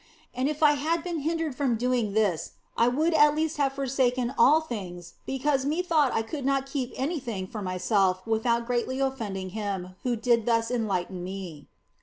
[0.33, 4.29] And if I had been hindered from doing this I would at least have forsaken
[4.31, 7.61] io THE BLESSED ANGELA all things because methought I could not keep any thing for
[7.61, 11.67] myself without greatly offending Him who did thus enlighten me.